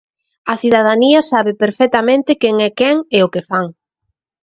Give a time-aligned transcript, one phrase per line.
[0.51, 3.67] A cidadanía sabe perfectamente quen é quen e o que fan.